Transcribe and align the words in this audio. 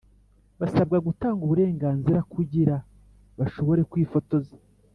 Basabwa 0.59 0.97
gutanga 1.07 1.39
uburenganzira 1.43 2.19
kugira 2.33 2.75
bashobore 3.39 3.81
kwifotoza 3.91 4.53